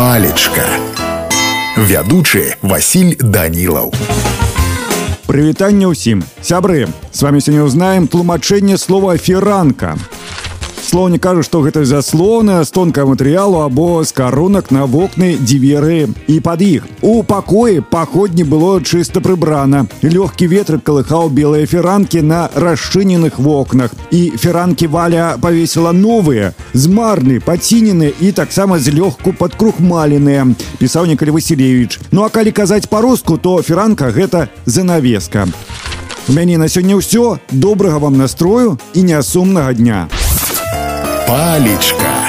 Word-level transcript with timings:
палечка 0.00 0.66
вядучы 1.76 2.56
Васіль 2.62 3.16
данілаў 3.20 3.92
Прывітанне 5.26 5.90
ўсім 5.90 6.22
сябры 6.40 6.88
с 7.12 7.22
вами 7.22 7.40
сёння 7.40 7.64
узнаем 7.64 8.06
тлумачэнне 8.08 8.78
слова 8.78 9.16
фіранка 9.18 9.96
Слоўні 10.90 11.18
кажа, 11.18 11.42
што 11.42 11.60
гэта 11.60 11.82
заслона 11.84 12.62
з 12.64 12.70
тонкага 12.70 13.10
матэрыялу 13.10 13.58
або 13.66 14.04
з 14.06 14.14
карунак 14.14 14.70
на 14.70 14.86
вокны 14.86 15.34
дзверы 15.34 16.08
і 16.30 16.36
пад 16.40 16.62
іх. 16.62 16.86
У 17.02 17.24
пакоі 17.26 17.82
паходні 17.82 18.46
было 18.46 18.78
чыста 18.80 19.18
прыбрана. 19.20 19.90
Лёгкі 20.06 20.46
ветрык 20.46 20.86
калыхаў 20.86 21.28
белыя 21.34 21.66
феранкі 21.66 22.22
на 22.22 22.46
расчыненых 22.54 23.42
вокнах. 23.42 23.90
І 24.14 24.38
феранкі 24.38 24.86
валя 24.86 25.34
павесіла 25.42 25.90
новыя, 25.90 26.54
змарны, 26.72 27.42
пацінены 27.42 28.14
і 28.20 28.30
таксама 28.30 28.78
злёгку 28.78 29.34
падкрухмаленыя. 29.34 30.46
Пісаў 30.78 31.10
некалі 31.10 31.34
Васілевіч. 31.34 31.98
Ну 32.14 32.22
а 32.22 32.30
калі 32.30 32.54
казаць 32.54 32.86
па-руску, 32.86 33.36
то 33.42 33.58
феранка 33.60 34.14
гэта 34.14 34.48
занавеска. 34.64 35.48
У 36.28 36.32
мяне 36.32 36.58
на 36.62 36.70
сёння 36.70 36.94
ўсё 36.94 37.42
добрага 37.50 37.98
вам 37.98 38.16
настрою 38.22 38.78
і 38.94 39.02
нясумнага 39.02 39.74
дня 39.74 40.06
Палечка. 41.31 42.20